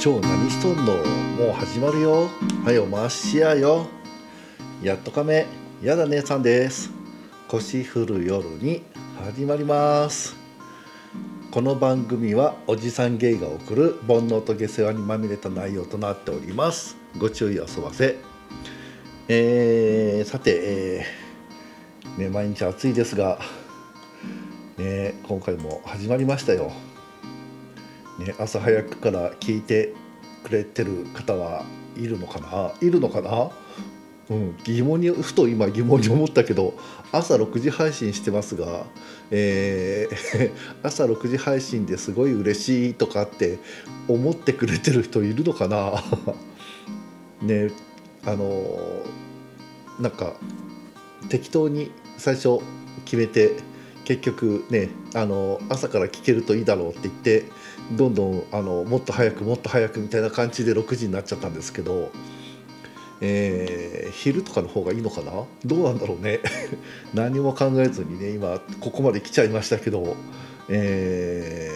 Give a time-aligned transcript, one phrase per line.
[0.00, 0.96] 超何しとんの？
[1.36, 2.30] もう始まるよ。
[2.64, 3.86] はよ回しやよ。
[4.82, 5.44] やっとかめ。
[5.82, 6.90] やだ姉さんです。
[7.48, 8.82] 腰振る夜に
[9.22, 10.34] 始まります。
[11.50, 16.96] この番組はおじさんゲイが送る煩悩と下世話にまみれた内容となっております。
[17.18, 18.16] ご注意あそばせ。
[19.28, 23.38] えー、さて、えーね、毎日暑いですが、
[24.78, 26.72] ね、今回も始まりましたよ。
[28.20, 29.94] ね、朝早くから聞いて
[30.44, 31.64] くれてる方は
[31.96, 32.72] いるのかな？
[32.86, 33.50] いるのかな、
[34.28, 36.74] うん、疑問にふと今疑問に思ったけど
[37.12, 38.84] 朝6時配信してますが、
[39.30, 40.52] えー、
[40.86, 43.58] 朝6時配信ですごい嬉しいとかって
[44.06, 46.02] 思ってくれてる人いるのかな？
[47.42, 47.70] ね
[48.26, 49.02] あの
[49.98, 50.34] なんか
[51.30, 52.58] 適当に最初
[53.06, 53.56] 決めて
[54.10, 57.44] 結局ねあの朝から聞けるといいだろうって言って
[57.92, 62.10] どんどんあのもっと早くもっと早くみたいな感じで6時になっちゃったんですけど、
[63.20, 65.30] えー、昼とかの方がいいのかな？
[65.64, 66.40] どうなんだろうね。
[67.14, 70.16] 何も考えずにね今ここまで来ちゃいましたけど、
[70.68, 71.70] え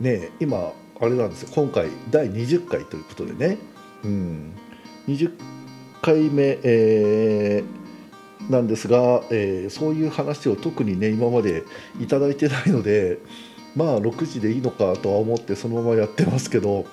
[0.00, 1.50] ー、ね今あれなんですよ。
[1.54, 3.58] 今回第20回ということでね、
[4.04, 4.54] うん、
[5.06, 5.32] 20
[6.00, 7.81] 回目、えー、
[8.50, 11.62] なんですが、えー、そういう話を特にね今まで
[12.00, 13.18] 頂いてないので。
[13.74, 16.84] まあ6時でいいのかとは思ってそのままやってますけど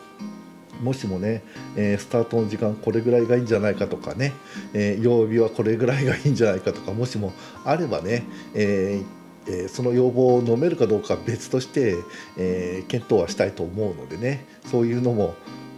[0.82, 1.44] もしもね、
[1.76, 4.34] えー、スタートの時間これぐらいがいいんじゃないかとかね、
[4.74, 7.34] えー、曜日はこれぐらいがいいんじゃないかとかもしも
[7.66, 9.02] あればね、え
[9.46, 11.96] え、その要望を飲めるかどうかは別として、
[12.38, 15.36] え、検討はしたいと思うのでねそういうのも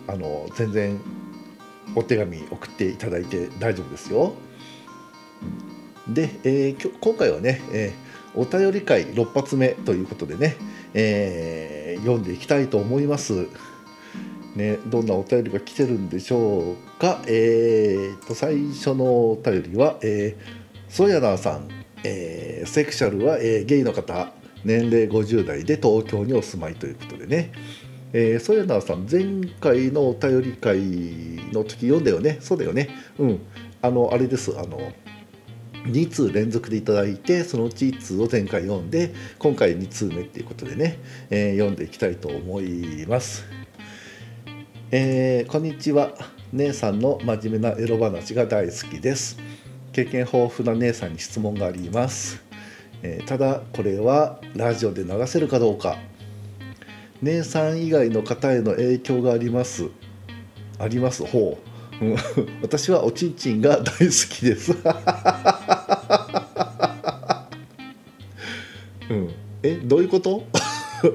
[0.07, 0.99] あの全然
[1.95, 4.33] お手紙送っていただいて大丈夫ですよ。
[6.07, 10.55] で、えー、今回はね、えー、お便り会6発目ということでね、
[10.93, 13.47] えー、読んでいきたいと思います。
[14.55, 17.21] ね、どんなお便りが来てるんでしょうか。
[17.27, 21.69] えー、と最初のお便りは、えー、ソヤナーさん、
[22.03, 24.33] えー、セクシャルは、えー、ゲイの方。
[24.63, 27.51] 年齢50代で東京にお住まいということでね、
[28.13, 30.79] えー、ソヤナーさん前回のお便り会
[31.51, 32.37] の時読んだよね。
[32.41, 32.89] そうだよね。
[33.17, 33.39] うん。
[33.81, 34.57] あのあれです。
[34.57, 34.91] あの
[35.85, 40.99] 2通連続でいただいてそのうち1通を前回読んで今回2通目っていうことでね、
[41.29, 43.45] えー、読んでいきたいと思います、
[44.91, 46.13] えー、こんにちは。
[46.53, 49.37] 姉さんの真面目なエロ話が大好きです。
[49.93, 52.41] 経験豊富な姉さんに質問があります、
[53.03, 55.97] えー、ただこれはラジオで流せるかどうか。
[57.21, 59.89] 姉さん以外の方への影響があります。
[60.79, 61.71] ありますほう
[62.63, 64.75] 私はおちんちんが大好きです。
[69.11, 69.33] うん、
[69.63, 70.43] えどういうこと？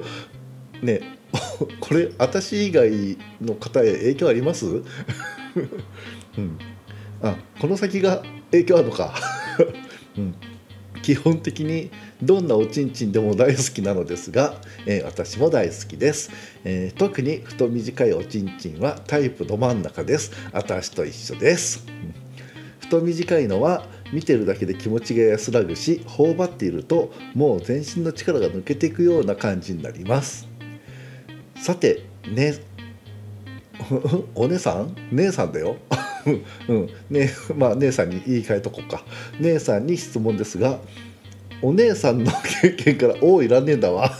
[0.81, 1.17] ね。
[1.79, 4.65] これ私以外の方へ影響あります、
[6.37, 6.57] うん、
[7.21, 9.15] あこの先が影響あるのか、
[10.17, 10.35] うん、
[11.01, 11.91] 基本的に
[12.21, 16.31] どんなおちんちんでも大好きなのですが、えー、私も大好きです、
[16.63, 20.31] えー、特に太短いおちんちんはタイプど真ん中です。
[20.51, 21.85] 私と一緒です。
[21.87, 22.27] うん。
[22.79, 30.47] 太短いのは見てるだけで気持ちが安らぐし頬張っているともう全身の力が抜けていくような感じになります。
[31.55, 32.55] さてね
[34.35, 34.95] お姉さん？
[35.11, 35.77] 姉さんだよ。
[36.67, 39.03] うんねまあ姉さんに言い換えとこうか。
[39.39, 40.79] 姉さんに質問ですが
[41.61, 42.31] お姉さんの
[42.61, 44.11] 経験から「おいらねえんだわ」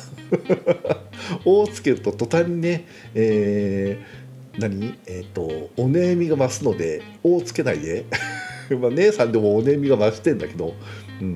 [1.45, 4.95] 「お」をつけると途端にね、えー、何？
[5.05, 5.41] えっ、ー、と
[5.77, 8.05] お悩みが増すので「お」をつけないで。
[8.79, 10.73] まあ姉さんでもお悩みが増してんだけど、
[11.21, 11.35] うん。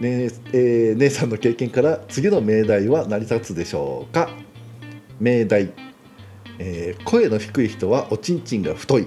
[0.00, 4.28] ねえー、姉さんの経験から次の命題は成り立つでしょうか？
[5.20, 5.72] 命題、
[6.58, 9.06] えー、声の低い人はおちんちんが太い。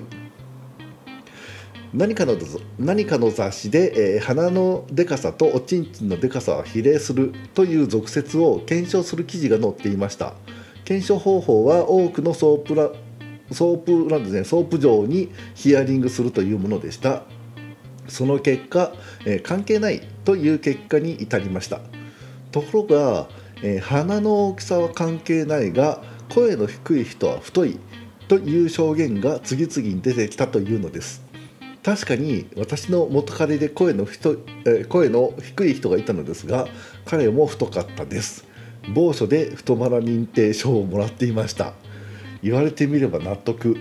[1.94, 2.38] 何かの
[2.80, 10.36] 何かの雑誌で、えー、鼻のでかさとおちんちんのでかさは比例するという俗説を検証する記事が載っていました。
[10.86, 12.92] 検証方法は多くのソープラ
[13.51, 17.24] ソープなんですねソープ状にヒアリングするというものでした。
[18.07, 18.94] その結果、
[19.25, 21.80] えー、関係ないという結果に至りました。
[22.51, 23.27] ところが、
[23.62, 27.80] えー、鼻の大きさは関係ないが声の低い人は太い
[28.27, 31.25] という証言が次々に出てきたというのです。
[31.83, 34.39] 確かに私の元彼で声の太
[34.89, 36.68] 声の低い人がいたのですが
[37.06, 38.45] 彼も太かったです。
[38.94, 41.74] 某所で太マラ認定証をもらっていました。
[42.44, 43.77] 言われてみれば納得。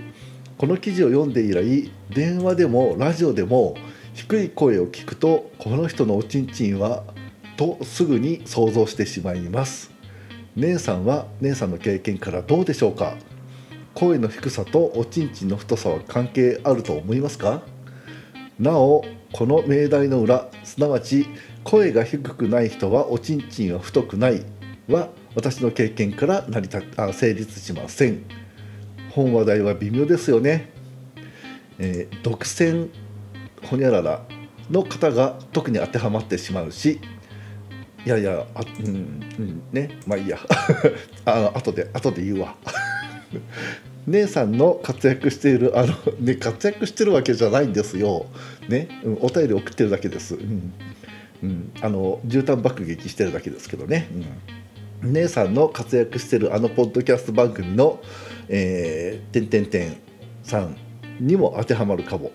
[0.56, 3.74] この記事を読んで以来電話でもラジオでも
[4.16, 7.04] 低い声を聞くとこの人のおちんちんは
[7.58, 9.90] とすぐに想像してしまいます。
[10.56, 13.14] 姉さんは姉さんの経験からどうでしょうか？
[13.94, 17.60] 声の低さとおちんちんの太さは関係あると思いますか？
[18.58, 19.04] なお
[19.34, 21.26] この命題の裏すなわち
[21.62, 24.42] 声が低くない人はおちんちんは太くない
[24.88, 28.24] は私の経験から成り立あ成立しません。
[29.10, 30.72] 本話題は微妙ですよね、
[31.78, 32.88] えー独占
[33.66, 34.22] ほにゃらら
[34.70, 37.00] の方が特に当てはまってしまうし
[38.04, 40.38] いやいやあうんうんねまあいいや。
[41.26, 42.54] あの後で後で言うわ。
[44.06, 48.26] 姉さんの活躍しているあのね活躍してるわけじゃないんですよ。
[48.68, 50.36] ね、うん、お便り送ってるだけです。
[50.36, 50.72] うん、
[51.42, 54.08] うん、あの絨毯爆撃してるだけですけどね、
[55.02, 58.00] うん、姉さんの活躍してるあのポッドキャスト番組の
[58.48, 59.96] 「えー、てんてんてん
[60.44, 60.76] さん」
[61.18, 62.30] にも当てはまるかも。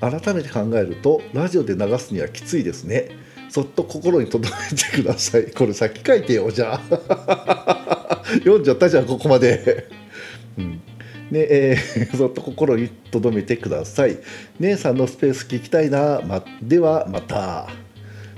[0.00, 3.10] 改めて考えるとラジオで流すにはきついですね。
[3.48, 5.50] そっと心に留めてください。
[5.50, 8.22] これ先書いてよじゃあ。
[8.40, 9.88] 読んじゃったじゃんここまで。
[10.58, 10.70] うん。
[11.30, 14.18] ねえーそっと心に留めてください。
[14.60, 17.68] 姉さんのスペース聞きたいな、ま、ではまた。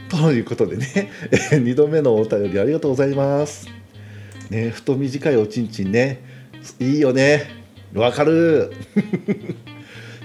[0.09, 3.69] ということでね、えー2度目のお便りありがとうございます。
[4.51, 6.23] ね太短いおちんちんね。
[6.79, 7.47] いいよね。
[7.95, 8.73] わかる。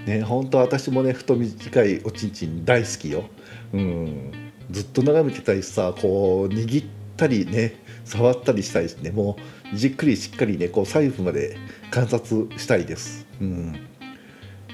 [0.06, 3.25] ね本当私もね太短いおちんちん大好きよ
[3.74, 4.31] うん
[4.72, 6.88] ずっと眺めてたりさこう握っ
[7.18, 9.38] たりね触ったりしたいしねも
[9.74, 11.57] うじっくりしっかりねこう細部まで
[11.92, 13.74] 観察したいですうん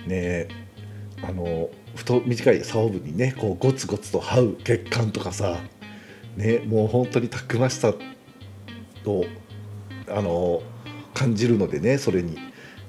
[0.08, 0.48] ね
[1.24, 5.58] あの太短い竿部にねこうゴツゴツと這う血管とかさ
[6.36, 7.94] ねもう本当にたくましさ
[9.06, 9.26] を
[10.10, 10.62] あの
[11.14, 12.38] 感じるのでねそれに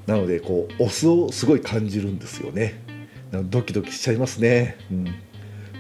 [0.07, 2.81] なのでこうオスをすごい感じるんですよね。
[3.51, 5.07] ドキドキしちゃいますね、うん、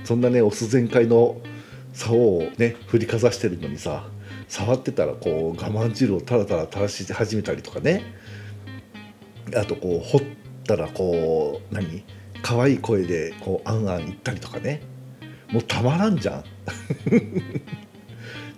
[0.04, 1.38] そんなねオス全開の
[1.92, 4.08] 竿をね振りかざしてるのにさ
[4.48, 8.14] 触ってたらこう我慢汁をタラタラ垂らし始めたりとかね。
[9.54, 10.20] あとこう掘っ
[10.64, 12.04] たらこう何？
[12.42, 14.80] 可愛い声でこうあんあん言ったりとかね。
[15.50, 16.44] もうたまらんじゃん。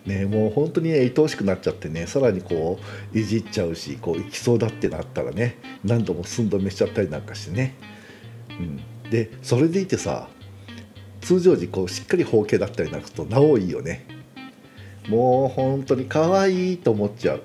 [0.06, 2.78] ねもう本当にね愛おしくなっちゃってねさらにこ
[3.14, 7.74] ういじっちゃうしこう行きそうだってなったらね何度も寸止めしちゃったりなんかしてね、
[8.58, 10.28] うん、でそれでいてさ
[11.20, 14.06] 通常時こうしっかり包茎だったりなんかするとなおいいよね。
[15.08, 17.42] もう本当に可愛いと思っちゃう。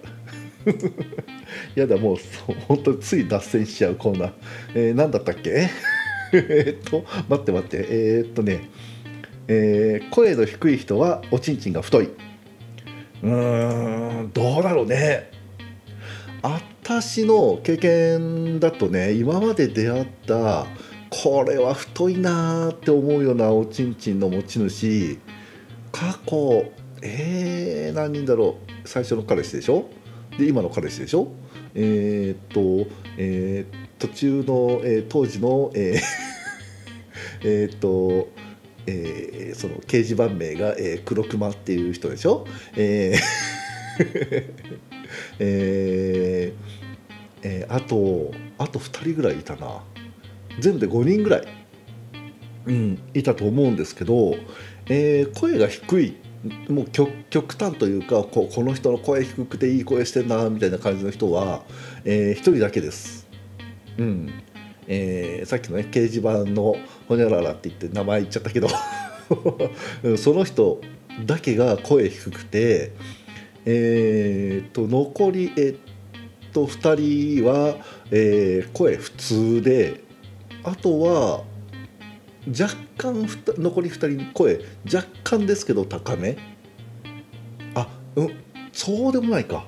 [1.76, 4.32] やだもうそう本当につい脱線しちゃうコーナー、
[4.76, 5.70] えー、何だったっけ？
[6.34, 7.78] えっと待って待って。
[7.90, 8.70] えーっとね、
[9.48, 12.10] えー声の低い人はおちんちんが太い。
[13.24, 15.32] うんどうだろうね。
[16.42, 20.66] 私の経験だとね今まで出会った
[21.10, 25.18] これは太いなーって思うようなおちんちんの持ち主
[25.92, 26.72] 過去
[27.02, 28.88] えー、何人だろう。
[28.88, 29.90] 最初の彼氏でしょ？
[30.38, 31.28] で今の彼氏でしょ？
[31.76, 32.38] えーっ
[32.86, 38.30] と、えー途中の、えー当時のえー えっと
[38.90, 42.46] えーその掲示板名が、えー黒熊っていう人でしょ？
[42.76, 43.20] えー
[45.40, 46.80] えー
[47.44, 49.84] えーあとあと2人ぐらいいたな。
[50.60, 51.44] 全部で5人ぐらい、
[52.66, 54.36] うん、いたと思うんですけど、
[54.90, 56.16] えー声が低い。
[56.70, 61.64] もう極極端というかここの人の声低くていい声してんなみたいな感じの人は、
[62.06, 63.28] え1人だけです。
[63.98, 64.30] うん。
[64.88, 66.76] えーさっきのね掲示板の
[67.10, 68.70] ほにゃららって言って名前言っちゃったけど。
[70.18, 70.80] その人
[71.26, 72.94] だけが声低くて
[73.66, 77.78] えー、と残りえっと2人は、
[78.12, 80.02] えー声普通で
[80.64, 81.44] あとは
[82.48, 84.62] 若干残り2人声
[84.92, 86.38] 若干ですけど高め。
[87.76, 88.30] あうん
[88.72, 89.66] そうでもないか。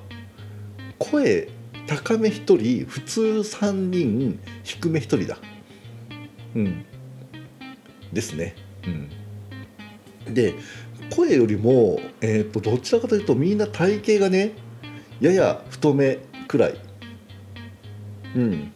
[0.98, 1.48] 声
[1.86, 5.38] 高め1人普通3人低め1人だ。
[6.56, 6.84] うん。
[8.12, 8.54] ですね。
[10.26, 10.34] うん。
[10.34, 10.54] で
[11.14, 14.52] 声よりも、えー、とどちらかというとみんな体型がね
[15.20, 16.74] やや太めくらい、
[18.34, 18.72] うん、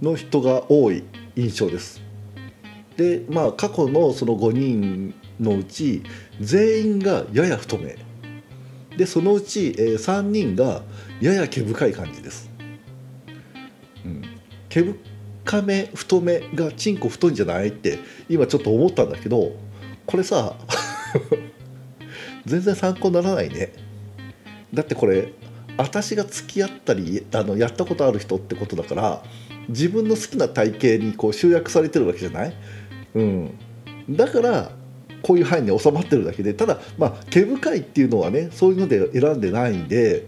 [0.00, 1.04] の人が多い
[1.36, 2.02] 印象です。
[2.96, 6.02] でまあ過去のその5人のうち
[6.40, 7.96] 全員がやや太め。
[8.96, 10.82] でそのうち、えー3人が
[11.20, 12.50] やや毛深い感じです。
[14.04, 14.22] うん、
[14.68, 14.82] 毛
[15.48, 19.52] 深め太めがチンコ太いんじゃないって今ちょっと思ったんだけど
[20.04, 20.54] これさ
[22.44, 23.72] 全然参考にならないね。
[24.74, 25.32] だってこれ
[25.78, 29.24] 私が付き合ったりあのやったことある人ってことだから
[29.70, 32.54] 自分の好きな体型にこう集約されてるわけじゃない、
[33.14, 33.50] うん、
[34.10, 34.70] だから
[35.22, 40.26] こういう範囲に収まってるだけでただまあ毛深いっていうのはねそういうので選んでないんで、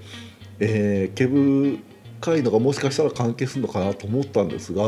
[0.61, 1.81] えー毛
[2.21, 4.83] 深いのがもしかしたら関係するのかなと思ったんですが、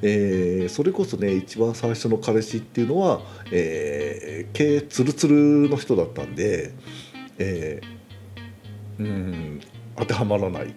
[0.00, 3.20] えー、それこそね一番最初の彼氏っていうのは、
[3.52, 6.72] えー、毛ツルツルの人だったんで、
[7.38, 9.60] えー、うん
[9.96, 10.74] 当てはまらない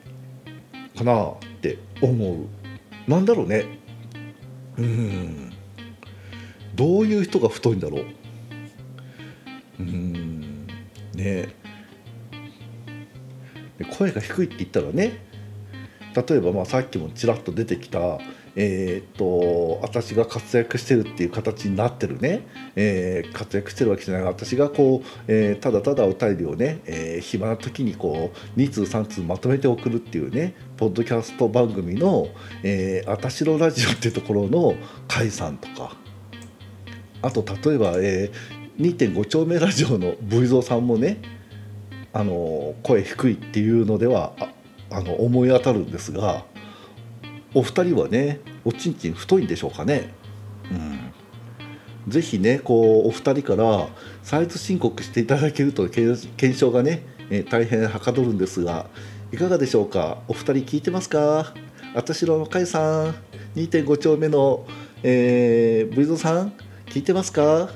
[0.98, 3.10] かなって思う。
[3.10, 3.80] なんだろうね。
[4.78, 5.54] うん。
[6.76, 8.06] どういう人が太いんだろう。
[9.80, 10.68] うん。
[11.16, 11.56] ね。
[13.98, 15.33] 声が低いって言ったらね
[16.16, 18.20] 例えばまあさっきもちらっと出てきた
[18.56, 32.28] えー、っと私が活躍してるっていう形になってるね、えー、活躍してるわけじゃない私がこう、えー、ただただお便りをね、え暇な時にこう2通3通まとめて送るっていうねポッドキャスト番組の
[32.62, 34.76] 「えー、あたしろラジオ」っていうところの甲
[35.22, 36.04] 斐さんとか。
[37.24, 41.22] あと例えば、えー、2.5丁目ラジオの V 蔵さんもね
[42.12, 44.53] あの声低いっていうのではあ
[44.96, 46.46] あの思い当たるんですが
[47.56, 50.14] お二人はねおちんちん太いんでしょうかね。
[50.72, 50.76] う
[52.10, 53.88] ん、ぜひねこうお二人から
[54.22, 58.86] サイズ申告していただけると検証がね、え、大変はかどるんですが
[59.32, 60.20] いかがでしょうか？
[60.28, 61.54] お二人聞いてますか？
[61.96, 63.16] あたしろのかいさん
[63.56, 64.66] 2.5丁目の、
[65.02, 66.54] えー、ブイゾさん
[66.86, 67.70] 聞いてますか？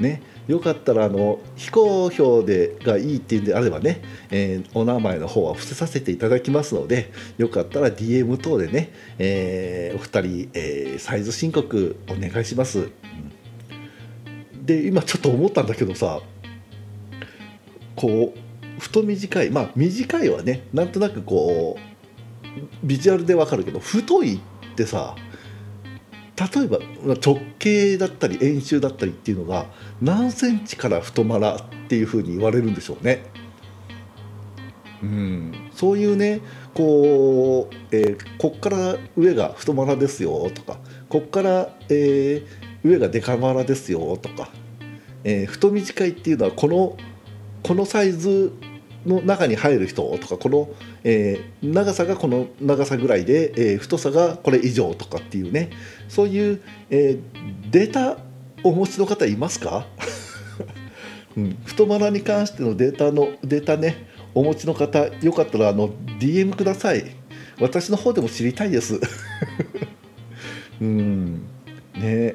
[0.00, 0.22] ね。
[0.50, 12.90] よかったらあの非公表でがいいっていうんであればね、えー、お名前の方は伏せさせていただきますのでよかったら DM 等でね、えー、お二人、えー、サイズ申告お願いします。
[14.60, 16.20] で今ちょっと思ったんだけどさ
[17.94, 24.40] こう太短いまあ短いはねなんとなくこうビジュアルでわかるけど太いっ
[24.74, 25.14] てさ
[26.40, 26.78] 例えば
[27.16, 29.66] 直径だったり円周だったりっていうのが
[30.00, 33.24] 何センチから太まらっていうふうに言われるんでしょうね。
[35.02, 36.40] うん、そういうね
[36.74, 40.78] こう、えー、こっから上が太まらですよとか
[41.08, 44.50] こっから、えー、上がデカまらですよとか、
[45.24, 46.96] えー、太短いっていうのはこの
[47.62, 48.52] このサイズ
[49.06, 50.68] の中に入る人とかこの、
[51.04, 55.70] えー、長さがこの長さぐらいで、えー、太さがこれ以上とかっていうね。
[56.08, 58.18] そういう、えー、データ
[58.62, 59.86] お持ちの方いますか、
[61.36, 67.04] うん、太まらに関してのデータのデータねお持ちの方よかったらあの DM ください。
[67.60, 69.00] 私の方でも知りたいです。
[70.80, 71.42] うん。
[71.94, 72.34] ね。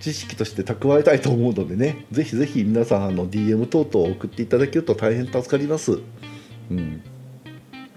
[0.00, 6.00] 知識として蓄えたいと思うのでねぜひぜひ皆さんあの DM 等々送っていただけると大変助かります。
[6.70, 7.02] うん。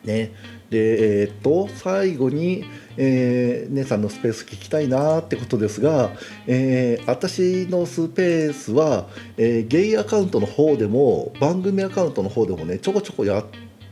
[0.03, 0.31] ね、
[0.69, 2.63] でえー、っと最後に、
[2.97, 6.11] えー、姉さんのスペース聞きたいなってことですが、
[6.47, 13.45] えー、私のスペースは、えー、ゲイアカウントの方でも番組アカウントの方でもねちょこちょこやっ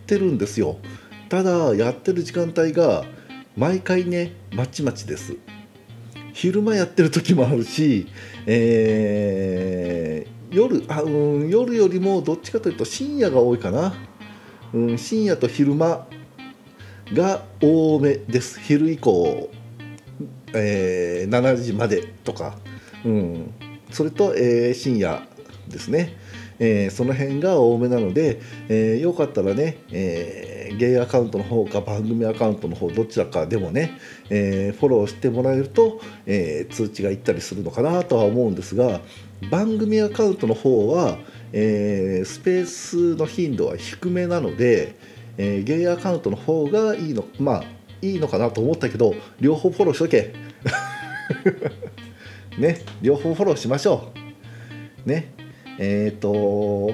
[0.05, 0.77] てるんですよ。
[1.29, 3.03] ただやってる時間帯が
[3.57, 5.35] 毎回ねまちまちです。
[6.37, 8.05] 昼間やってる時もあるし、
[8.45, 13.95] えー、夜あ、うん、夜よりもどっちかというと深夜が多いかな、
[14.71, 16.07] うん、深夜と昼間
[17.11, 18.59] が多めです。
[18.59, 19.49] 昼以降、
[20.53, 22.59] えー、7時までとか、
[23.03, 23.51] うん、
[23.89, 25.27] それと、えー、深夜
[25.67, 26.17] ですね、
[26.59, 33.97] えー、その辺が多めなので、えー、よかったらね、えー、ゲイアカウントの方か番組アカウントの方どちらかでもね、
[34.29, 39.01] えフォローしてもらえると、え通知がいったりするのかなとは思うんですが
[39.51, 41.17] 番組アカウントの方は、
[41.53, 44.95] えスペースの頻度は低めなので、
[45.37, 47.63] えゲイアカウントの方がいいのまあ
[48.01, 50.33] いいのかなと思ったけど両方フォローしとけ。
[52.57, 54.11] ね両方フォローしましょ
[55.05, 55.09] う。
[55.09, 55.36] ね。
[55.77, 56.93] えっ、ー、と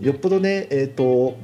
[0.00, 1.36] よっぽどねえっ、ー、と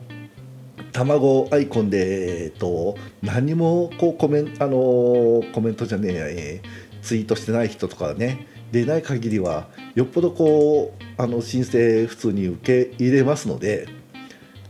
[0.92, 13.88] 卵アイコンで、えーと、何もこうコメンあのコメントじゃねえや、えー、ツイートしてない人とかねでない限りはよっぽどこうあの申請普通に受け入れますので、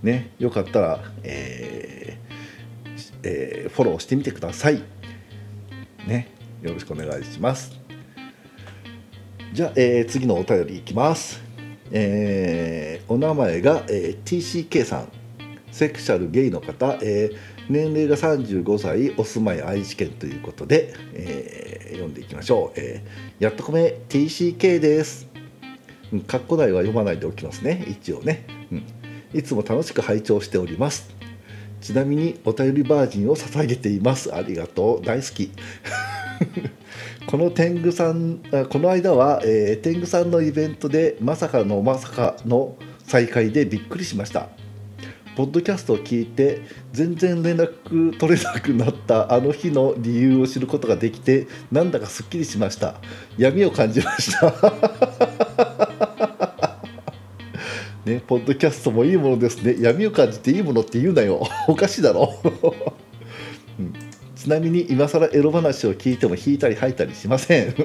[0.02, 4.82] ね、よかったら、えーえー、フォローしてみてください。
[6.06, 7.78] ね、よろしくお願いします。
[9.52, 11.49] じゃあ、えー、次のお便りいきます。
[11.90, 15.08] えー、お名前が、えー、TCK さん。
[15.72, 17.36] セクシャルゲイの方、えー、
[17.68, 19.14] 年齢が35歳。
[19.16, 25.28] お住まい愛知県ということで、えー、読んでいきましょう、えー、やっとこめ TCK です。
[26.26, 27.84] かっこ題は読まないでおきますね。
[27.86, 28.84] 一応ね、うん、
[29.32, 31.14] いつも楽しく拝聴しております。
[31.80, 34.34] ちなみにお便りバージンを捧げています。
[34.34, 35.04] ありがとう。
[35.04, 35.52] 大好き。
[37.26, 44.48] この天狗さんこの間は、えー、天狗さんのイベントでまさかのまさかの再会でびっくりしました。
[45.36, 46.60] ポッドキャストを聞いて
[46.92, 52.96] 全然連絡取れなくなったあの日の理由を知ることができてなんだかすっきりしました。
[53.38, 54.50] 闇を感じました。
[58.04, 59.76] ねポッドキャストもいいものですね。
[59.78, 61.46] 闇を感じていいものって言うなよ。
[61.68, 62.34] おかしいだろ、
[64.40, 67.74] ちなみに今更エロ話を聞いても引いたり吐いたりしません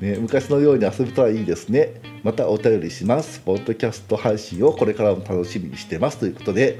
[0.00, 2.00] ね、昔のように遊べたらいいですね。
[2.24, 3.40] またお便りします。
[3.40, 6.78] ポッドキャスト配信をこれからも楽しみにしてますということで、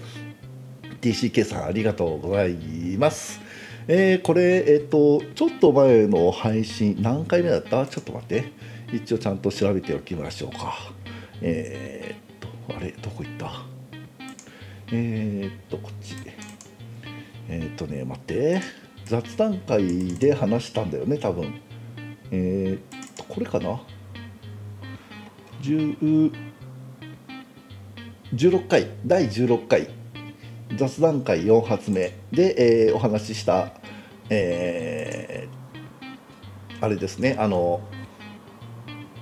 [1.03, 2.55] TCK さんありがとうござい
[2.99, 3.39] ます。
[3.87, 7.87] えー、これ、えっ、ー、と、ちょっと前の配信、何回目だった？
[7.87, 8.45] ちょっと待って。
[8.93, 10.91] 一応ちゃんと調べておきましょうか。
[11.43, 13.63] えー、っと、あれ、どこ行った？
[14.91, 16.15] えー、っと、こっち。
[17.53, 18.63] えー、っとね、待って。
[19.05, 21.61] 雑談会で話したんだよね、多分。
[22.31, 22.81] えー、
[23.29, 23.83] これかな
[25.63, 26.33] ？16
[28.67, 28.87] 回。
[29.05, 29.91] 第16回。
[30.77, 32.15] 雑談回4発目。
[32.33, 33.75] で、えー、お話しした、
[34.31, 37.37] えー、あれですね。
[37.39, 37.83] あの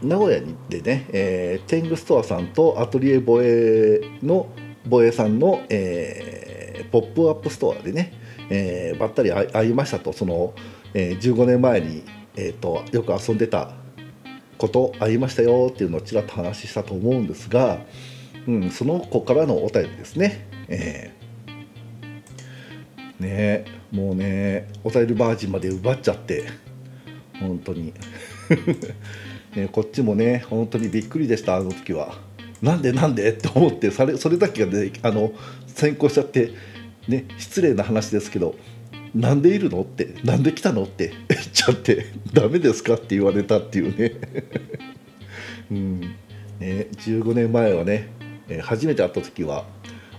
[0.04, 4.46] 名古屋にでね、えー、テングストアさんとアトリエボエの
[4.86, 8.19] ボエさんの、えー、ポップアップストアでね、
[8.50, 10.54] えー、ばったり会いましたとその、
[10.92, 12.02] えー、15年前に、
[12.36, 13.70] えーとよく遊んでた
[14.60, 17.80] ことありましたよっていうのをちらっと話したと思うんですが、
[18.46, 20.46] うん、その子からのお便りですね。
[20.68, 26.44] えー、ねもうねお便りバージンまで奪っちゃって
[27.40, 27.94] 本当に
[29.56, 32.18] ね、こっちもね本当にびっくりでしたあの時は。
[32.62, 33.30] なんでなんで？
[33.30, 35.32] って思ってそれそれだけがねあの
[35.66, 36.50] 先行しちゃって
[37.10, 38.54] ね失礼な話ですけど
[39.14, 44.12] なんでいるのってなんで来たのって言っちゃってダメですかって言われたっていうね。
[45.70, 46.00] うん。
[46.00, 48.08] ね15年前はね
[48.62, 49.66] 初めて会った時は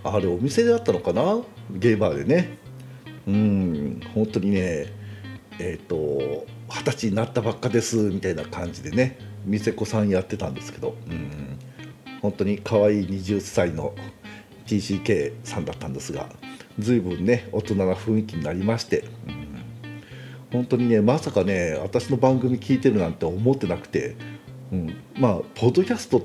[0.03, 1.41] あれお店であったのかな？
[1.71, 2.57] ゲーバーでね。
[3.27, 4.01] うん。
[4.13, 4.87] 本当にね
[5.59, 11.57] えっ、ー、と二十歳になったばっかですみたいな感じでね店子さんやってたんですけどうん。
[12.21, 13.95] 本当に可愛い20歳の
[14.67, 16.29] TCK さんだったんですが
[16.79, 20.03] 随分ね大人な雰囲気になりまして、うん、
[20.51, 24.15] 本当にねまさかね私の番組聞いてるなんて思ってなくて、
[24.71, 26.21] うん、まあポッドキャスト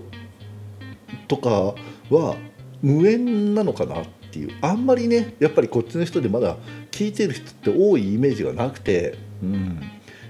[1.29, 1.75] とか
[2.15, 2.37] は
[2.83, 4.51] 無縁なのかなっていう。
[4.61, 6.57] あんまりねやっぱりこっちの人でまだ
[6.91, 9.81] 聞いてる人って多いイメージがなくて、うん、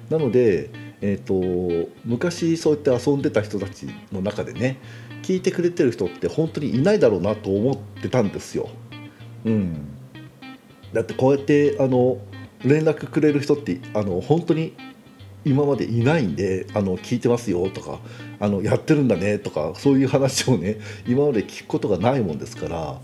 [0.09, 4.79] なので、えーと、昔そうやって遊んでた人たちの中でね
[5.23, 8.69] 聞いてくれてる人って本当にいないだろうなと思ってたんですよ。
[9.45, 9.96] うん、
[10.97, 12.17] だってこうやってあの
[12.65, 14.75] 連絡くれる人ってあの本当に
[15.45, 17.99] 今までいないんであの聞いてますよとか
[18.41, 22.99] あのやってるんだねとかそういう話をね今まで聞くことがないもんですから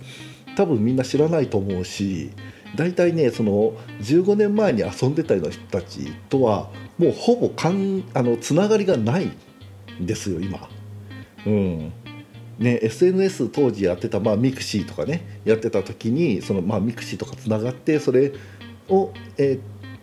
[0.57, 2.31] 多分みんな知らないと思うし
[2.76, 9.31] 大体ねその15年前に遊んでたような人たちとはもうほぼかんあのつながりがない
[10.00, 10.66] んですよ今。
[11.44, 11.92] うん
[12.62, 18.33] ね、SNS 当時やってた、まあ、 mixiとかねやってた時にその、まあ、 mixiとかつながってそれ
[18.88, 19.59] を、え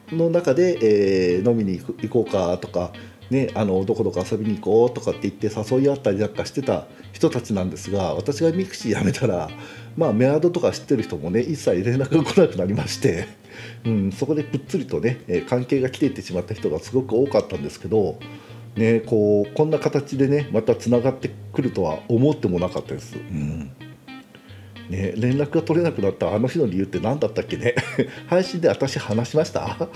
[0.09, 2.91] ー、の中で、えー、飲みに行こうかとか、
[3.29, 9.49] ね、あのどこどこ遊びに行こうとかって言って誘い合ったりなんかしてた人たちなんですが私が mixiやめたら、
[9.95, 13.29] まあ、メアドとか知ってる人もね一切連絡が来なくなりまして、
[13.85, 18.19] うん、そこでぷっつりとね関係が切れてしまった人がすごく多かったんですけど。
[18.75, 23.15] ね、こうこんな形でねまたつながってくるとは思ってもなかったです。
[23.17, 23.71] うん。
[24.89, 27.75] ね、連絡が取れなくなったあの日の理由って何だったっけね。
[28.27, 29.89] 配信で私話しました？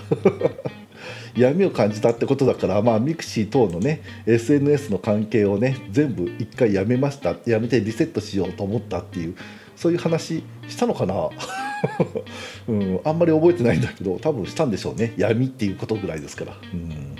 [1.36, 7.34] 闇を感じたってことだからまあ mixi等のね SNS の関係をね全部一回やめました。
[7.46, 9.34] やめてリセットしようと思ったっていう
[9.74, 11.28] そういう話したのかな？
[12.68, 15.12] うん、あんまり覚えてないんだけど多分したんでしょうね。
[15.16, 16.56] 闇っていうことぐらいですから。
[16.72, 17.13] うん。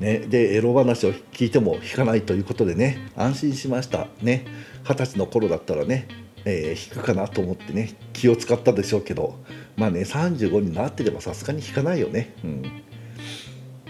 [0.00, 3.10] ね、でエロ話を聞いても引かないということでね。
[3.16, 4.08] 安心しました。
[4.22, 4.46] ね。
[4.84, 6.08] 二十歳の頃だったらね、
[6.44, 7.94] えー、引くかなと思ってね。
[8.12, 9.36] 気を使ったでしょうけど。
[9.76, 12.34] まあね35になってればさすがに引かないよね。
[12.44, 12.62] うん。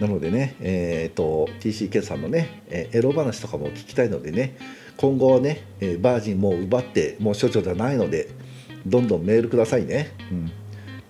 [0.00, 4.56] なのでね、えーと、TCK さんのね、えエロ話とかも聞きたいのでね。
[4.98, 8.28] 今後はね、えー、バージンもう奪ってもう処女じゃないので
[8.84, 10.52] どんどんメールくださいね、うん、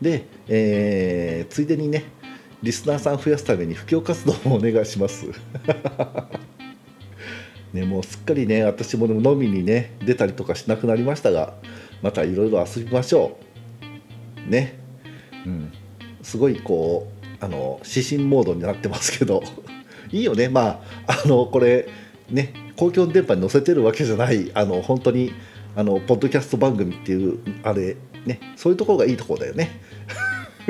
[0.03, 2.05] で、えー、ついでにね
[2.63, 5.27] リスナーさん増やすために布教活動もお願いします。
[7.73, 11.53] ね、もうすっかりね私も飲みにね出たりとかしなくなりましたが
[12.01, 13.39] またいろいろ遊びましょ
[14.47, 14.51] う。
[14.51, 14.79] ね。
[15.47, 15.73] うん。
[16.23, 17.07] すごいこ
[17.41, 19.43] うあの指針モードになってますけど。
[20.11, 20.49] いいよね。
[20.49, 21.89] まああのこれ
[22.31, 25.33] ね公共電波に載せてるわけじゃないあの本当に
[25.77, 29.81] あのポッドキャスト番組っていうあれねそういうところがいいところだよね。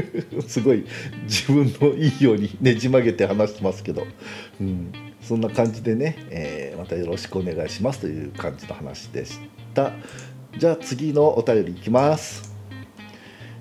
[0.47, 0.85] すごい
[1.25, 4.07] 自分のいいようにねじ曲げて話してますけど、
[4.61, 9.39] うん、そんな感じでね、えー、またよろしくお願いしますという感じの話でし
[9.75, 9.93] た。
[10.57, 12.55] じゃあ次のお便りいきます。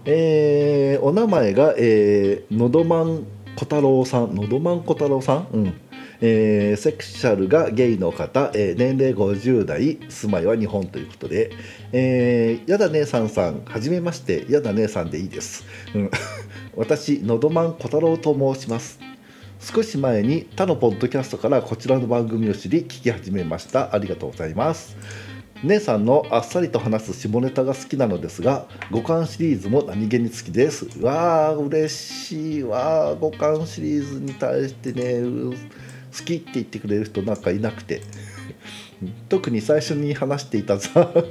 [0.06, 4.36] えー、お名前が、えー、のどまん小太郎さん。
[4.36, 5.48] のどまん小太郎さん？
[5.54, 5.74] うん。
[6.22, 11.52] えー、セクシャルがゲイの方、えー、年齢50代住まいは日本ということで、
[11.92, 16.12] えー、やだ姉さんさんはじめましてやだ姉さんでいいです、うん、
[16.76, 19.00] 私のどまん小太郎と申します。
[19.60, 23.94] 少し前に他のポッドキャストからこちらの番組を知り聞き始めました。
[23.94, 24.96] ありがとうございます。
[25.64, 30.88] 姉さんのあっさりと話す下ネタが好きなのですが五感シリーズも何気に好きです。
[31.02, 32.64] わあ嬉しい。
[32.64, 35.24] わ五感シリーズに対してね
[36.16, 38.02] 好きって言ってくれる人なんかいなくて。
[39.30, 41.12] 特に最初に話していたさ。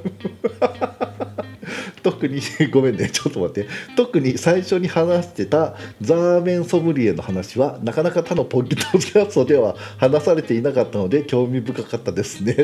[2.03, 3.11] 特に ごめんね。
[3.11, 3.69] ちょっと待って。
[3.97, 12.57] 特に最初に話してたザーメンソムリエの話はなかなか他のポッドキャストでは話されていなかったので興味深かったですね。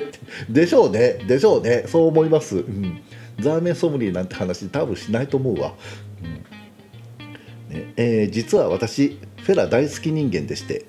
[0.49, 1.19] でしょうね。
[1.27, 1.85] でしょうね。
[1.89, 3.01] そう思います、うん、
[3.41, 5.75] ザーメンソムリエなんて話多分しないと思うわ、
[6.23, 7.77] うん。
[7.77, 7.93] ね。
[7.97, 10.85] えー、実は私フェラ大好き人間でして。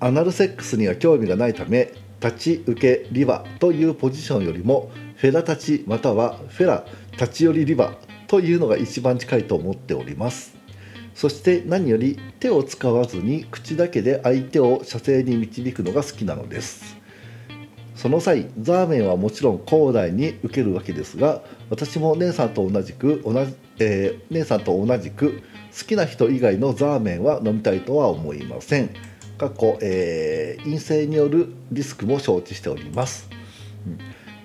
[0.00, 7.94] アナルセックスには興味がないため立ち受けリバというポジションよりもフェラ立ちまたはフェラ立ち寄りリバ
[8.26, 10.56] というのが一番近いと思っております。
[11.14, 16.96] そして何より手を使わずに口だけで相手を射精に導くのが好きなのです。
[17.94, 25.42] その際ザーメンはもちろん広大に受けるわけですが私も姉さんと同じく同じ、えー、姉さんと同じく
[25.78, 29.09] 好きな人以外のザーメンは飲みたいとは思いません。
[29.40, 33.30] 過去、えー、陰性によるリスクも承知しております、
[33.86, 33.98] うん、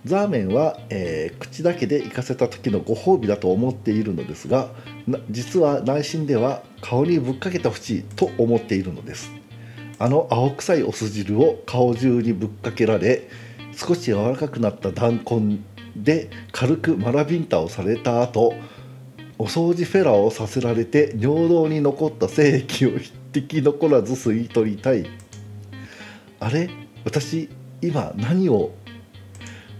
[0.05, 4.69] ザーメンは、えー、口だけで行かせた時のご褒美だと思っているのですが
[5.29, 9.31] 実は内心では顔にぶっかけてほしいと思っているのです。
[9.99, 13.29] あの青臭いお酢汁を顔中にぶっかけられ
[13.73, 15.63] 少し柔らかくなった弾痕
[15.95, 18.53] で軽くマラビンタをされた後
[19.38, 22.91] お掃除フェラをさせられて尿道に残った精液を
[23.41, 25.06] 滴残らず吸い取りたい。
[26.39, 26.69] あれ？
[27.04, 27.50] 私
[27.82, 28.71] 今何を？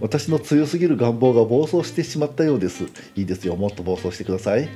[0.02, 2.84] 私の強すぎる願望が暴走してしまったようです。
[3.16, 3.56] いいですよ。
[3.56, 4.70] もっと暴走してください、うん、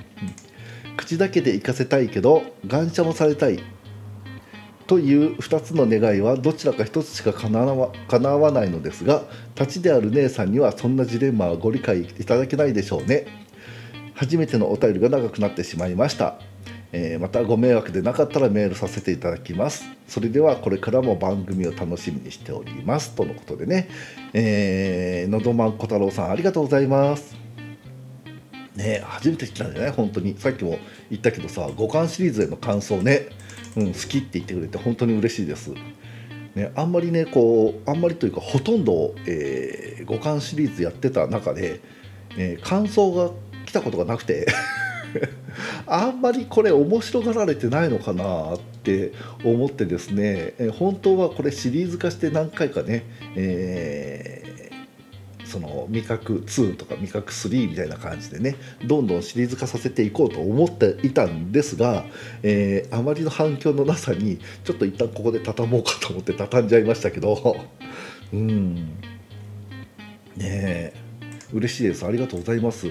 [0.95, 3.59] 口だけで行かせたいけど感謝もされたい。
[4.87, 9.23] という2つの願いはどちらか1つしか叶わ叶わないのですが
[9.55, 13.25] 立ちである姉さんにはそんなジレンマはご理解いただけないでしょうね。
[14.15, 16.39] 初めてのお便りが長くなってしまいました。
[16.91, 19.85] えー、またご迷惑でなかったらメールさせていただきます。
[20.07, 23.87] それではこれからも番組を楽しみにしておりますとのことでね、
[24.33, 27.35] えー、のどまんこ太郎さんありがとうございます。
[28.75, 29.91] ね初めて来たんじゃない？
[29.91, 30.35] 本当に。
[30.39, 30.79] さっきも
[31.11, 33.27] 言ったけどさ五感シリーズへの感想ね、
[33.75, 35.71] うん、好きって言ってくれて本当に嬉しいです。
[36.55, 41.81] ね、あんまりねこうあんまりというかほとんど、えー、五感シリーズやってた中で、
[42.35, 43.29] えー、感想が
[43.67, 44.47] 来たことがなくて。
[45.87, 49.11] あんまりこれ面白がられてないのかなって
[49.43, 53.03] 思ってですね、本当はこれシリーズ化して何回かね、
[53.35, 62.05] えー、その味覚2とか味覚3みたいな感じでねどんどんシリーズ化させていこうと思っていたんですが、
[62.43, 67.57] えー、あまりの反響のなさにちょっと一旦ここで畳もうかと思って畳んじゃいましたけど
[68.31, 68.75] うん。
[68.75, 68.93] ね
[70.39, 70.93] え。
[71.51, 72.05] 嬉しいです。
[72.05, 72.87] ありがとうございます。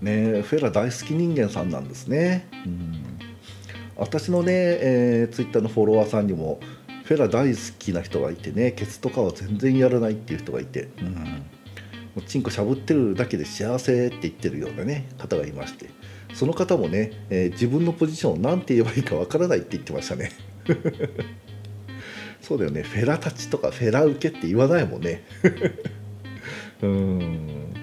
[0.00, 2.48] ね、フェラ大好き人間さんなんですね。
[2.66, 3.02] うん、
[3.96, 6.60] 私のね、えー、ツイッターのフォロワーさんにも
[7.08, 11.22] フェラ大好きな人がいてねケツとかは全然やらないっていう人がいて、うん、も
[12.18, 15.88] うチンコしゃぶってるだけで幸せって言ってるようなね方がいまして
[16.34, 20.30] その方もね、えー、自分のポジションを何て言えばいいかわからないって言ってましたね。
[22.42, 25.24] そうだよねフェラ立ちとかフェラ受けって言わないもんね。
[26.82, 27.77] うん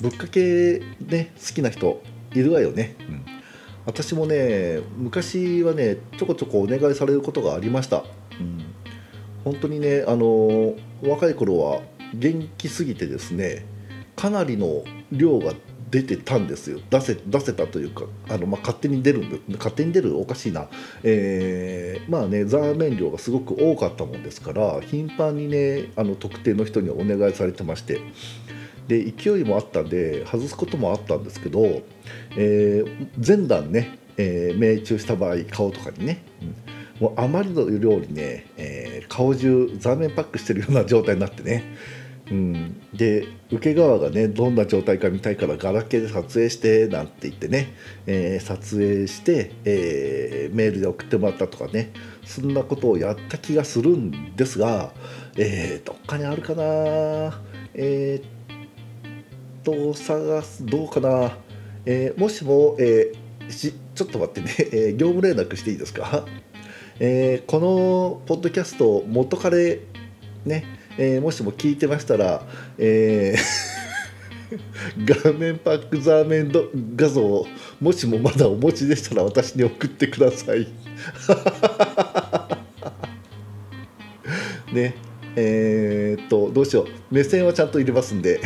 [0.00, 2.02] ぶっかけね好きな人
[2.34, 3.24] いるわよね、うん、
[3.86, 8.04] 私もね昔はねちょこちょこお願いされることがありました、
[8.38, 8.64] うん、
[9.44, 11.82] 本当にねあの若い頃は
[12.14, 13.66] 元気すぎてですね
[14.16, 15.52] かなりの量が
[15.90, 16.80] 出てたんですよ。
[16.90, 20.68] 出せ出せたというかあの、まあ、勝手に出る勝手に出るおかしいな、
[21.02, 28.00] えー、まあねザーメン量がすごく多かったもんですから頻繁にねあの特定の人にお願いされてまして。
[28.88, 31.82] で勢いもあったんで外すこともあったんですけど、
[32.36, 41.64] えー、前段ね、えー、命中した場合顔とかにね、うん、もうあまりの量にね、えー、顔中ザーメンパックしてるような状態になってね、
[42.30, 47.74] うん、で受け側がねどんな状態か見たいからガラケーで撮影してなんて言ってね、
[48.06, 51.92] えー、撮影して、えー、メールで送ってもらったとかね
[52.24, 54.92] そんなことをやった気がするんですが、
[55.36, 56.62] えー、どっかにあるかな
[57.74, 58.37] えー、っ
[59.68, 61.36] と探すどうかな、
[61.84, 66.26] えー、もしも、えー、しちょっと待ってね、 えー、業務連絡していいですか、
[66.98, 69.80] え、このポッドキャスト元彼
[70.46, 70.64] ね、
[70.96, 72.46] え、もしも聞いてましたら、
[72.78, 73.36] え、
[75.04, 76.50] 画面パックザーメン
[76.96, 77.46] 画像
[77.80, 80.66] もしもまだお持ちでしたら私に送ってください。
[84.72, 84.94] ね。
[85.36, 86.86] えー、っとどうしよう。
[87.14, 88.40] 目線はちゃんと入れますんで。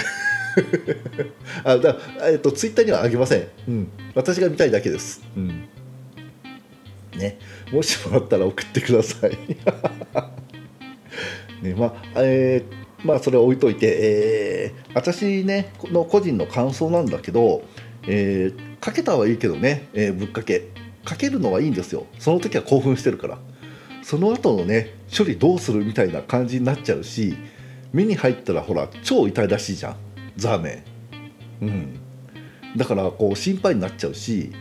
[1.64, 1.96] あだ
[2.30, 5.68] えっとツイッターにはあげません、うん、私が見たいだけです、うん、
[7.18, 7.38] ね。
[7.72, 9.30] もしもあったら送ってください。
[11.62, 17.64] ねまあえーまあそれは置いといて、えー、私ねの個人の感想なんだけど、
[18.06, 20.68] えー、かけたはいいけどね、えー、ぶっかけ。
[21.04, 22.06] かけるのはいいんですよ。
[22.20, 23.38] その時は興奮してるから。
[24.04, 27.36] その後のね処理どうするみたいな感じになっちゃうし
[27.92, 29.96] 目に入ったらほら超痛いらしいじゃん。
[30.36, 30.84] ザーメ
[31.60, 32.00] ンうん。
[32.76, 34.52] だからこう心配になっちゃうし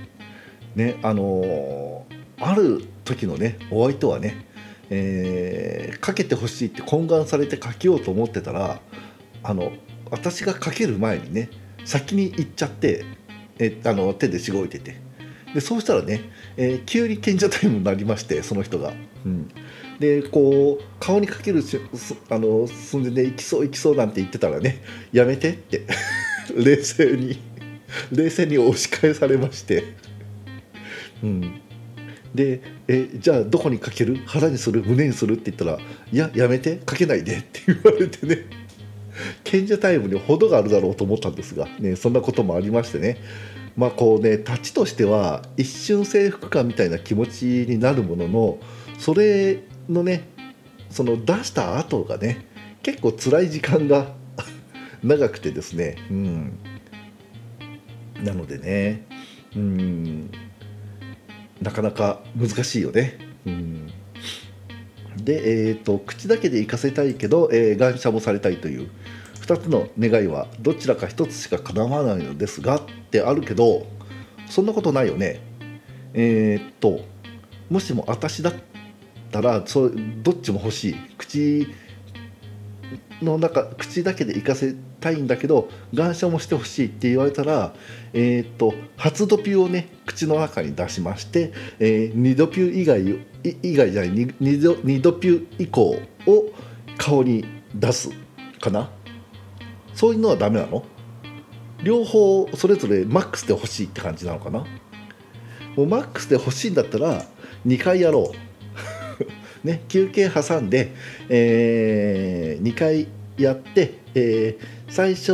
[0.75, 4.45] ねあのー、ある時のねお相手はね、
[4.89, 8.81] えー、かけてほしいって懇願されてかけようと思ってたら
[9.43, 9.71] あの
[10.09, 11.49] 私がかける前にね
[11.85, 13.05] 先に行っちゃって
[13.59, 14.99] えあの手でしごいてて。
[15.53, 16.21] でそうしたらね、
[16.55, 18.93] えー、急に賢者タイムになりましてその人が。
[19.25, 19.49] うん、
[20.01, 21.63] でこう顔にかける
[22.29, 24.81] あの寸前で行きそう行きそうなんて言ってたらね
[25.13, 25.83] やめてって
[26.57, 27.39] 冷静に
[28.11, 29.83] 冷静に押し返されまして、
[31.23, 31.61] うん、
[32.33, 34.17] でえじゃあどこにかける？
[34.25, 34.83] 腹にする？
[34.83, 35.35] 胸にする？
[35.35, 35.79] って言ったら
[36.11, 38.45] いややめてかけないでって言われてね。
[39.43, 43.17] 賢者タイムに程があるだろうと思ったんですが、ね、そんなこともありましてね。
[43.77, 48.57] まあこうね立ちとしては一瞬征服感みたいな気持ちになるものの
[48.97, 49.59] それ
[49.91, 50.27] のね
[50.89, 52.45] その出した後がね
[52.83, 54.13] 結構辛い時間が
[55.03, 56.59] 長くてですねうん。
[58.23, 59.05] なのでね
[59.55, 60.31] うん。
[61.61, 63.17] なかなか難しいよね。
[63.45, 63.87] うん。
[65.17, 68.89] で、えーと、口だけで行かせたいけど、えー、感謝もされたいという
[69.41, 73.85] 2つの願いはどちらか1つしか叶わないのですがってあるけど
[74.49, 75.41] そんなことないよね。
[76.13, 77.01] えー、っと
[77.69, 78.53] もしも私だっ
[79.31, 80.95] たらそうどっちも欲しい。
[81.17, 81.67] 口
[83.21, 87.73] の中口だけで行かせたいんだけど願書もしてほしいって言われたら、
[88.13, 93.01] えーと、初ドピューをね口の中に出しまして、えー、2ドピュー以外
[93.61, 96.53] 以外じゃない 2, 2, ド2ドピュー以降を
[96.97, 98.09] 顔に出す
[98.59, 98.89] かな。
[99.93, 100.83] そういうのはダメなの？
[101.83, 104.65] 両方それぞれマックスで欲しいって感じなのかな？
[105.75, 107.23] もうマックスで欲しいんだったら
[107.65, 108.50] 2回やろう。
[109.63, 110.91] ね、休憩挟んで、
[111.29, 115.33] えー、2回やって、えー、最初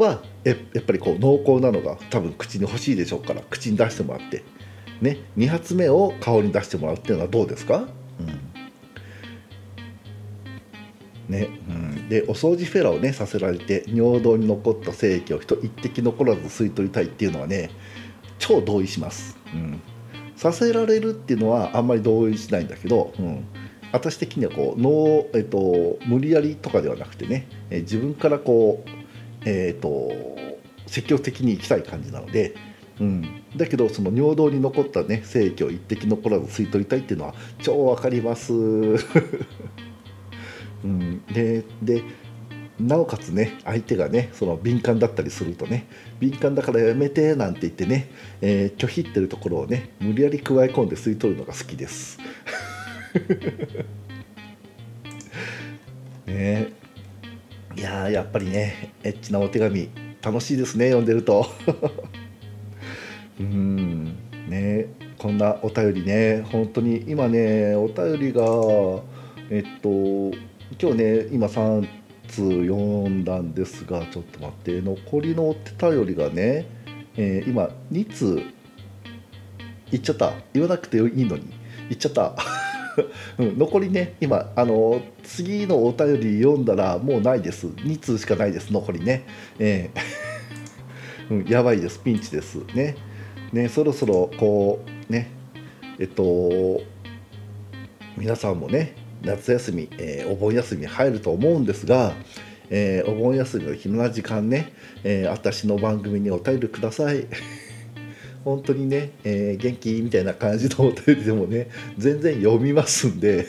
[0.00, 4.42] はやっぱりこう濃厚なのが多分口に欲しいでしょうから口に出してもらって、
[5.00, 7.88] ね、2発目を顔に出してもらうっていうのはどうですか、
[11.28, 11.32] うん。
[11.32, 17.70] ねうん、でお掃除フェラをねさせられて尿道に残った精液を一滴残らず吸い取りたいっていうのはね
[18.38, 19.38] 超同意します。
[19.54, 19.80] うん。
[20.40, 23.44] させられるっていうのはあんまり同意しないんだけど、うん、
[23.92, 28.88] 私的にはこう脳、えっと、無理やりとかではなくてね、え自分からこう、
[29.44, 30.10] えっと、
[30.86, 32.54] 積極的に行きたい感じなので、
[33.00, 38.54] うん、だけどその尿道に残ったね精液を一滴残らず吸い取りたいっていうのは超わかります。
[40.82, 42.02] うん、でで
[42.80, 45.86] なおかつね相手がねその敏感だったりするとね
[46.18, 52.18] 敏感だからやめてなんて言ってね、えー、拒否ってるところをね無理やり加え込んで吸い取るのが好きです。
[56.26, 56.68] ね。
[57.76, 59.88] いややっぱりねエッチなお手紙
[60.22, 61.46] 楽しいですね読んでると。
[63.40, 64.16] うん。
[64.48, 64.86] ね
[65.18, 68.42] こんなお便りね本当に今ねお便りが
[69.50, 69.88] えっと
[70.80, 71.99] 今日ね今3
[72.30, 72.74] 通読
[73.08, 74.80] んだんですがちょっと待って。
[74.80, 76.66] 残りのお便りがね、
[77.16, 78.42] えー、今2通。
[79.90, 80.32] 言っちゃった。
[80.52, 81.50] 言わなくていいのに。
[81.88, 82.36] 言っちゃった。
[83.38, 87.66] うん、残りね今あの次のお便り読んだらもうないです。
[87.66, 88.72] 2通しかないです。
[88.72, 89.24] 残りね。
[89.58, 91.34] えー。
[91.34, 92.00] うん、やばいです。
[92.00, 92.58] ピンチです。
[92.74, 92.96] ね。
[93.52, 95.30] ねそろそろこうね。
[95.98, 96.80] えっと
[98.16, 102.14] 皆さんもね夏休み、えー、お盆休みに入ると思うんですが、
[102.70, 104.72] えー、お盆休みの暇な時間ね、
[105.04, 107.26] えー、私の番組にお便りください。
[108.44, 113.44] 本当にね、え元気みたいな感じのお便りでもね全然読みますんで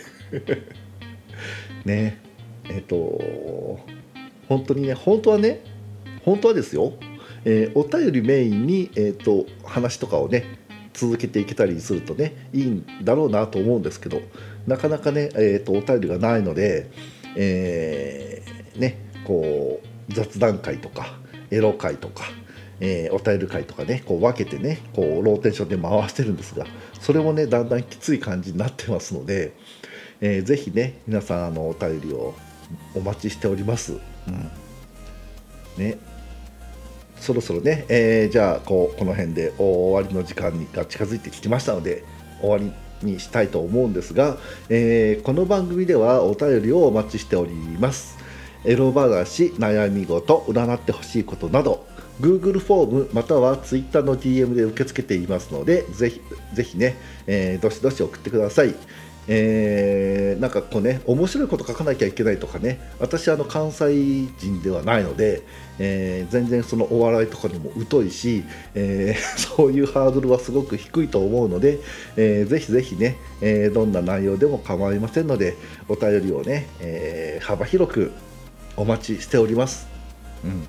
[1.85, 2.19] ね
[2.69, 3.79] えっ、と
[4.49, 5.61] 本当にね本当はね
[6.25, 6.91] 本当はですよ、
[7.45, 10.43] えお便りメインに、えーと話とかをね
[10.93, 14.21] 続けていけたりするとねいいんだろうなと思うんですけど
[14.67, 16.89] なかなかね、えーと、お便りがないので、
[17.35, 21.07] えー、ねこう雑談会とか
[21.49, 22.23] エロ会とか、
[22.79, 26.65] えー、お便り会とかねこう分けてねこうローテーションで回してるんですが
[26.99, 29.53] それもねだんだんきつい感じになってますので、
[30.19, 32.33] えー、ぜひね皆さんあのお便りを
[32.95, 33.93] お待ちしております。
[34.27, 34.51] うん
[35.77, 35.97] ね、
[37.15, 42.03] そろそろね、えー、じゃあこうこの辺で終わりの時間が近づいてきましたので
[42.41, 42.71] 終わり
[43.05, 44.37] にしたいと思うんですが、
[44.69, 48.17] えー、この番組ではお便りをお待ちしております。
[48.63, 51.85] エロ話悩み事占ってほしいことなど
[52.19, 56.21] Google フォームまたは Twitter の DM で受け付けていますのでぜひ
[56.53, 58.75] ぜひね、えー、どしどし送ってください。
[59.27, 59.90] えー、
[60.41, 65.43] なんかこうね面白いこと書かなきゃいけないとかね私あの関西人ではないので、
[65.77, 69.21] えー、全然そのお笑いとかにも疎いし、えー、
[69.55, 71.77] そういうハードルはすごく低いと思うので、
[72.17, 75.55] えー、ぜひぜひね、えー、どんな内容でも構いませんので
[75.87, 78.11] お便りをね、えー、幅広く
[78.75, 79.87] お待ちしております。
[80.43, 80.67] うん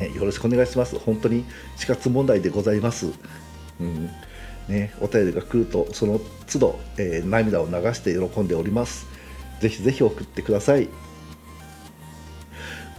[0.00, 0.96] ね、よろしくお願いします。
[0.98, 1.44] 本当に
[1.76, 3.06] 死活問題でございます。
[3.80, 4.10] うん
[4.68, 9.06] ね、お便りが来るとその都度、えー、涙を流して喜んでおります。
[9.60, 10.88] ぜひぜひ送ってください。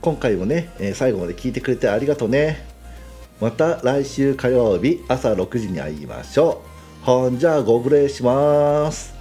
[0.01, 2.67] 今回もね、えー、最後まで聞いてくれてありがとうね。
[3.41, 6.61] また来週火曜日朝6時に会いましょ
[7.03, 7.05] う。
[7.05, 9.14] ほんじゃあご無礼します。